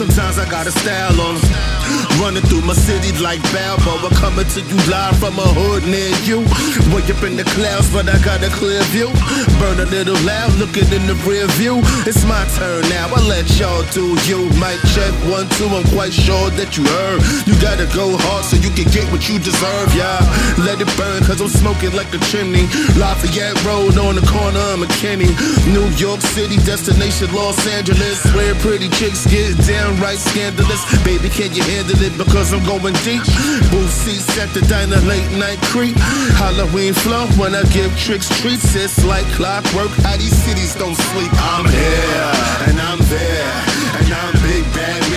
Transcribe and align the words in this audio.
Sometimes 0.00 0.38
I 0.38 0.48
got 0.48 0.66
a 0.66 0.72
style 0.72 1.20
on. 1.20 1.36
Running 2.22 2.42
through 2.48 2.62
my 2.62 2.72
city 2.72 3.12
like 3.20 3.40
Balboa, 3.52 4.08
I'm 4.08 4.16
coming 4.16 4.46
to 4.46 4.60
you 4.60 4.78
live 4.88 5.16
from 5.18 5.36
a 5.36 5.48
hood 5.56 5.84
near 5.84 6.08
you. 6.24 6.40
Way 6.92 7.04
up 7.12 7.20
in 7.24 7.36
the 7.36 7.44
clouds, 7.56 7.92
but 7.92 8.08
I 8.08 8.16
got 8.24 8.40
a 8.40 8.48
clear 8.48 8.80
view. 8.92 9.12
Burn 9.60 9.80
a 9.80 9.88
little 9.88 10.16
loud, 10.24 10.56
looking 10.56 10.88
in 10.92 11.04
the 11.04 11.16
rear 11.28 11.44
view. 11.60 11.80
It's 12.08 12.24
my 12.24 12.44
turn 12.56 12.88
now, 12.88 13.12
I 13.12 13.20
let 13.28 13.44
y'all 13.60 13.84
do 13.92 14.16
you. 14.24 14.48
Mic 14.56 14.80
check 14.96 15.12
one, 15.28 15.48
two, 15.56 15.68
I'm 15.68 15.84
quite 15.92 16.12
sure 16.12 16.48
that 16.56 16.76
you 16.76 16.84
heard. 16.84 17.20
You 17.44 17.56
gotta 17.60 17.84
go 17.92 18.16
hard 18.16 18.44
so 18.48 18.56
you 18.56 18.72
can 18.72 18.88
get 18.92 19.04
what 19.12 19.28
you 19.28 19.36
deserve, 19.40 19.92
yeah. 19.92 20.20
Let 20.60 20.80
it 20.80 20.88
burn, 20.96 21.24
cause 21.24 21.40
I'm 21.40 21.52
smoking 21.52 21.92
like 21.92 22.08
a 22.16 22.20
chimney. 22.32 22.68
Lafayette 22.96 23.56
Road 23.64 23.96
on 24.00 24.16
the 24.16 24.24
corner 24.24 24.60
of 24.72 24.80
McKinney. 24.80 25.32
New 25.72 25.88
York 25.96 26.20
City, 26.20 26.56
destination 26.68 27.32
Los 27.32 27.60
Angeles. 27.68 28.24
Where 28.36 28.54
pretty 28.60 28.88
chicks 28.96 29.24
get 29.26 29.56
downright 29.90 30.18
scandalous. 30.18 30.82
Baby, 31.04 31.28
can 31.28 31.52
you 31.54 31.62
handle 31.62 32.00
it? 32.02 32.16
Because 32.16 32.52
I'm 32.52 32.64
going 32.64 32.94
deep. 33.02 33.22
Booth 33.70 33.90
seats 33.90 34.38
at 34.38 34.48
the 34.50 34.60
diner, 34.68 35.00
late 35.06 35.30
night 35.38 35.60
creep. 35.72 35.96
Halloween 36.38 36.94
flow 36.94 37.26
when 37.38 37.54
I 37.54 37.62
give 37.74 37.90
tricks 37.98 38.28
treats. 38.40 38.74
It's 38.74 39.04
like 39.04 39.26
clockwork. 39.34 39.90
How 40.02 40.16
these 40.16 40.36
cities 40.44 40.74
don't 40.74 40.94
sleep. 40.94 41.30
I'm 41.34 41.66
here 41.66 42.32
and 42.68 42.80
I'm 42.80 42.98
there. 43.10 43.52
And 44.00 44.12
I'm 44.12 44.32
big 44.42 44.64
bad 44.74 45.09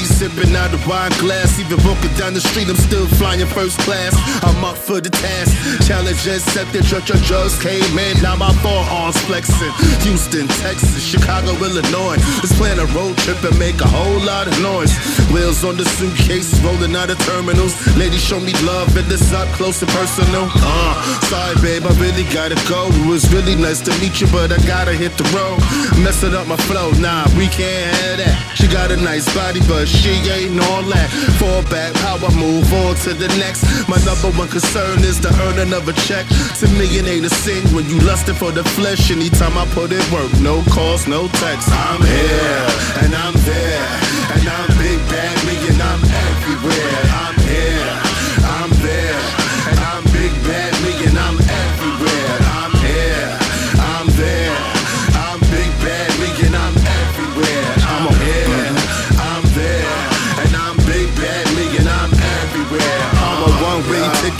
to 0.00 0.06
sipping 0.06 0.54
out 0.54 0.70
the 0.70 0.80
wine 0.88 1.10
glass. 1.18 1.58
Even 1.58 1.78
walking 1.84 2.12
down 2.14 2.34
the 2.34 2.40
street, 2.40 2.68
I'm 2.68 2.76
still 2.76 3.06
flying 3.18 3.46
first 3.46 3.78
class. 3.80 4.14
I'm 4.44 4.64
up 4.64 4.76
for 4.76 5.00
the 5.00 5.10
task. 5.10 5.50
Challenge 5.86 6.18
accepted, 6.26 6.84
judge 6.84 7.08
your 7.08 7.18
drugs 7.26 7.58
came 7.60 7.98
in. 7.98 8.20
Now 8.22 8.36
my 8.36 8.52
forearms 8.62 9.18
flexing. 9.26 9.72
Houston, 10.06 10.46
Texas, 10.62 11.02
Chicago, 11.02 11.52
Illinois. 11.58 12.18
Let's 12.38 12.56
plan 12.56 12.78
a 12.78 12.86
road 12.94 13.16
trip 13.18 13.42
and 13.42 13.58
make 13.58 13.80
a 13.80 13.88
whole 13.88 14.20
lot 14.22 14.46
of 14.46 14.54
noise. 14.62 14.92
Wheels 15.32 15.64
on 15.64 15.76
the 15.76 15.84
suitcase, 15.84 16.52
rolling 16.62 16.94
out 16.94 17.10
of 17.10 17.18
terminals. 17.26 17.74
Ladies 17.96 18.22
show 18.22 18.40
me 18.40 18.52
love 18.62 18.96
and 18.96 19.06
this 19.06 19.32
up 19.32 19.48
close 19.58 19.82
and 19.82 19.90
personal. 19.90 20.48
Uh, 20.52 20.94
sorry, 21.26 21.56
babe, 21.62 21.84
I 21.86 21.92
really 21.98 22.24
gotta 22.32 22.58
go. 22.68 22.88
It 22.88 23.06
was 23.08 23.32
really 23.32 23.56
nice 23.56 23.80
to 23.82 23.92
meet 24.00 24.20
you, 24.20 24.28
but 24.28 24.52
I 24.52 24.58
gotta 24.66 24.92
hit 24.92 25.16
the 25.16 25.26
road. 25.34 25.58
Messing 26.04 26.34
up 26.34 26.46
my 26.46 26.56
flow, 26.68 26.90
nah, 27.00 27.26
we 27.36 27.48
can't 27.48 27.88
have 27.96 28.18
that. 28.18 28.36
She 28.54 28.66
got 28.68 28.90
a 28.90 28.96
nice 28.96 29.26
body, 29.34 29.60
but 29.66 29.87
she 29.88 30.12
ain't 30.30 30.60
all 30.70 30.82
that. 30.92 31.08
Fall 31.40 31.62
back, 31.72 31.92
I 32.04 32.14
move 32.36 32.72
on 32.84 32.94
to 33.06 33.14
the 33.14 33.28
next. 33.40 33.64
My 33.88 33.98
number 34.04 34.30
one 34.36 34.48
concern 34.48 35.00
is 35.00 35.20
the 35.20 35.32
earning 35.48 35.72
of 35.72 35.88
a 35.88 35.94
check. 36.06 36.26
To 36.60 36.66
me, 36.78 36.86
it 36.98 37.06
ain't 37.06 37.26
a 37.26 37.30
sin 37.30 37.64
when 37.74 37.88
you 37.88 37.98
lusting 38.00 38.34
for 38.34 38.52
the 38.52 38.64
flesh. 38.64 39.10
Anytime 39.10 39.56
I 39.56 39.66
put 39.72 39.92
in 39.92 40.04
work, 40.12 40.32
no 40.40 40.62
calls, 40.70 41.06
no 41.06 41.28
text. 41.42 41.68
I'm 41.70 42.02
here 42.02 42.66
and 43.02 43.14
I'm 43.14 43.34
there, 43.48 43.88
and 44.36 44.44
I'm 44.48 44.68
big 44.78 45.00
bad 45.08 45.27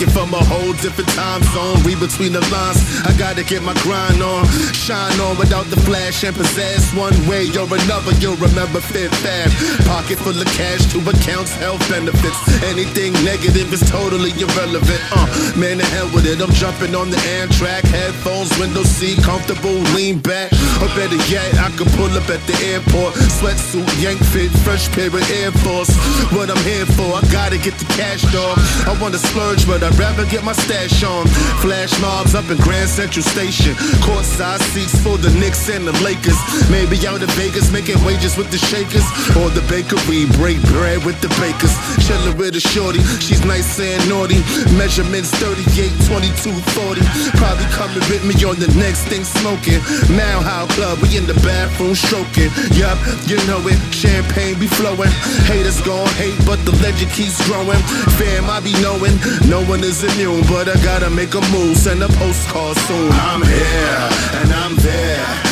from 0.07 0.31
a 0.35 0.45
whole 0.47 0.73
different 0.79 1.11
time 1.19 1.43
zone. 1.51 1.83
Read 1.83 1.99
between 1.99 2.33
the 2.33 2.45
lines. 2.55 2.79
I 3.03 3.11
gotta 3.19 3.43
get 3.43 3.63
my 3.63 3.75
grind 3.83 4.23
on, 4.23 4.47
shine 4.71 5.19
on 5.19 5.37
without 5.39 5.67
the 5.67 5.81
flash 5.83 6.23
and 6.23 6.37
possess. 6.37 6.95
One 6.95 7.15
way 7.27 7.51
or 7.59 7.67
another, 7.67 8.15
you'll 8.23 8.39
remember 8.39 8.79
Fifth 8.81 9.19
Ave. 9.27 9.51
Pocket 9.91 10.19
full 10.23 10.39
of 10.39 10.47
cash, 10.55 10.87
two 10.93 11.03
accounts, 11.03 11.55
health 11.59 11.83
benefits. 11.91 12.39
Anything 12.63 13.13
negative 13.27 13.73
is 13.73 13.83
totally 13.91 14.31
irrelevant. 14.39 15.03
Uh, 15.11 15.27
man, 15.59 15.79
the 15.79 15.87
hell 15.91 16.07
with 16.15 16.27
it. 16.27 16.39
I'm 16.39 16.53
jumping 16.55 16.95
on 16.95 17.11
the 17.11 17.19
Amtrak, 17.43 17.83
headphones, 17.91 18.55
window 18.59 18.85
seat, 18.85 19.19
comfortable, 19.25 19.75
lean 19.99 20.21
back. 20.21 20.53
Or 20.79 20.87
better 20.95 21.19
yet, 21.27 21.59
I 21.59 21.75
could 21.75 21.91
pull 21.99 22.13
up 22.15 22.31
at 22.31 22.43
the 22.47 22.55
airport, 22.71 23.15
sweatsuit, 23.41 23.89
yank 23.99 24.23
fit, 24.31 24.51
fresh 24.63 24.87
pair 24.95 25.09
of 25.09 25.25
Air 25.43 25.51
Force. 25.67 25.91
What 26.31 26.51
I'm 26.51 26.63
here 26.63 26.87
for, 26.87 27.19
I 27.19 27.23
gotta 27.33 27.59
get 27.59 27.75
the 27.83 27.89
cash, 27.99 28.23
dog. 28.31 28.59
I 28.87 28.95
wanna 29.01 29.19
splurge, 29.19 29.67
but 29.67 29.83
I'd 29.89 29.99
rather 29.99 30.27
get 30.29 30.45
my 30.45 30.53
stash 30.53 31.03
on. 31.03 31.27
Flash 31.65 31.99
mobs 31.99 32.35
up 32.35 32.45
in 32.53 32.59
Grand 32.61 32.91
Central 32.91 33.25
Station. 33.25 33.73
Courtside 34.05 34.61
seats 34.77 34.93
for 35.01 35.17
the 35.17 35.33
Knicks 35.41 35.65
and 35.73 35.89
the 35.89 35.97
Lakers. 36.05 36.37
Maybe 36.69 37.01
out 37.09 37.25
in 37.25 37.31
Vegas 37.41 37.73
making 37.73 37.97
wages 38.05 38.37
with 38.37 38.53
the 38.53 38.61
Shakers. 38.61 39.09
Or 39.41 39.49
the 39.49 39.65
bakery, 39.73 40.29
break 40.37 40.61
bread 40.69 41.01
with 41.09 41.17
the 41.25 41.33
bakers. 41.41 41.73
Chillin' 42.05 42.37
with 42.37 42.61
a 42.61 42.61
shorty, 42.61 43.01
she's 43.25 43.41
nice 43.49 43.81
and 43.81 43.97
naughty. 44.13 44.45
Measurements 44.77 45.33
38, 45.41 45.89
22, 46.05 46.53
40. 46.77 47.01
Probably 47.41 47.65
coming 47.73 48.05
with 48.13 48.21
me 48.29 48.37
on 48.45 48.61
the 48.61 48.69
next 48.77 49.09
thing 49.09 49.25
smoking. 49.25 49.81
Mile 50.13 50.45
High 50.45 50.69
Club, 50.77 51.01
we 51.01 51.17
in 51.17 51.25
the 51.25 51.39
bathroom 51.41 51.97
stroking. 51.97 52.53
Yup, 52.77 53.01
you 53.25 53.41
know 53.49 53.65
it, 53.65 53.81
champagne 53.89 54.61
be 54.61 54.69
flowing. 54.69 55.09
Haters 55.49 55.81
gon' 55.81 56.13
hate, 56.21 56.37
but 56.45 56.61
the 56.69 56.77
legend 56.85 57.09
keeps 57.17 57.41
growing. 57.49 57.81
Fam, 58.21 58.53
I 58.53 58.61
be 58.61 58.77
knowing, 58.85 59.17
no 59.49 59.65
one 59.65 59.78
one 59.79 59.89
is 59.89 60.03
immune, 60.03 60.43
but 60.49 60.69
I 60.69 60.75
gotta 60.83 61.11
make 61.11 61.35
a 61.35 61.41
move. 61.53 61.77
Send 61.77 62.03
a 62.03 62.09
postcard 62.09 62.77
soon. 62.77 63.11
I'm 63.13 63.43
here 63.43 64.09
and 64.41 64.53
I'm 64.53 64.77
there. 64.77 65.48